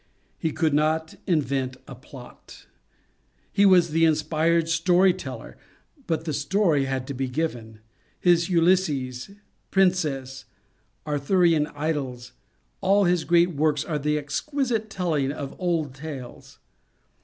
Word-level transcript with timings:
He 0.39 0.51
could 0.51 0.73
not 0.73 1.13
invent 1.27 1.77
a 1.87 1.93
plot. 1.93 2.65
He 3.51 3.67
was 3.67 3.91
the 3.91 4.03
inspired 4.03 4.67
story 4.67 5.13
teller, 5.13 5.59
but 6.07 6.25
the 6.25 6.33
story 6.33 6.85
had' 6.85 7.05
to 7.05 7.13
be 7.13 7.27
given. 7.27 7.81
His 8.19 8.49
Ulysses, 8.49 9.29
Princess, 9.69 10.45
Arthurian 11.05 11.67
Idylls, 11.75 12.31
all 12.81 13.03
his 13.03 13.25
great 13.25 13.51
works, 13.53 13.85
are 13.85 13.99
the 13.99 14.17
exquisite 14.17 14.89
telling 14.89 15.31
of 15.31 15.55
old 15.59 15.93
tales. 15.93 16.57